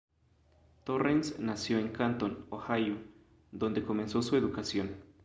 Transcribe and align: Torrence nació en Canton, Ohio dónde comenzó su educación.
Torrence 0.83 1.35
nació 1.37 1.77
en 1.77 1.89
Canton, 1.89 2.47
Ohio 2.49 2.97
dónde 3.51 3.83
comenzó 3.83 4.23
su 4.23 4.35
educación. 4.35 4.95